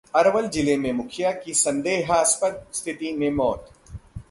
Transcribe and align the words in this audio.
अरवल 0.15 0.47
जिले 0.47 0.77
में 0.77 0.91
मुखिया 0.93 1.31
की 1.31 1.53
संदेहास्पद 1.53 2.63
स्थिति 2.73 3.11
में 3.13 3.29
मौत 3.31 3.69